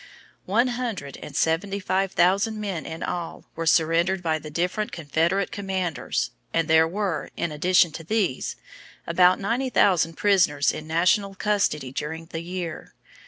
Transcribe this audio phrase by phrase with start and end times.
[0.47, 5.51] One hundred and seventy five thousand men in all were surrendered by the different Confederate
[5.51, 8.55] commanders, and there were, in addition to these,
[9.05, 12.95] about ninety nine thousand prisoners in national custody during the year.